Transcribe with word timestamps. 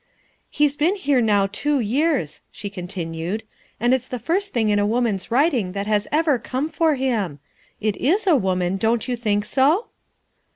"He's 0.49 0.77
been 0.77 0.95
here 0.95 1.21
now 1.21 1.45
two 1.45 1.79
years," 1.79 2.41
she 2.51 2.71
continued," 2.71 3.43
and 3.79 3.93
it's 3.93 4.07
the 4.07 4.17
first 4.17 4.51
thing 4.51 4.69
in 4.69 4.79
a 4.79 4.85
woman's 4.87 5.29
writing 5.29 5.73
that 5.73 5.85
has 5.85 6.07
ever 6.11 6.39
come 6.39 6.69
for 6.69 6.95
him. 6.95 7.37
It 7.79 7.95
is 7.97 8.25
a 8.25 8.35
woman, 8.35 8.77
don't 8.77 9.07
you 9.07 9.15
think 9.15 9.45
so?" 9.45 9.89